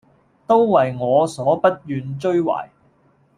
[0.47, 2.69] 都爲我所不願追懷，